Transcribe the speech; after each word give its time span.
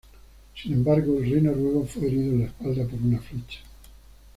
Sin 0.55 0.73
embargo, 0.73 1.15
el 1.19 1.29
rey 1.31 1.41
noruego 1.43 1.85
fue 1.85 2.07
herido 2.07 2.31
en 2.31 2.39
la 2.39 2.45
espalda 2.47 2.87
por 2.87 2.99
una 3.03 3.19
flecha. 3.19 3.59